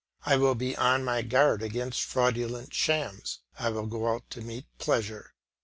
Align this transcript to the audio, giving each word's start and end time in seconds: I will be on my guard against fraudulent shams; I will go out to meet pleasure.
I 0.25 0.35
will 0.35 0.55
be 0.55 0.75
on 0.75 1.03
my 1.03 1.21
guard 1.21 1.61
against 1.61 2.01
fraudulent 2.01 2.73
shams; 2.73 3.41
I 3.59 3.69
will 3.69 3.85
go 3.85 4.11
out 4.11 4.27
to 4.31 4.41
meet 4.41 4.65
pleasure. 4.79 5.35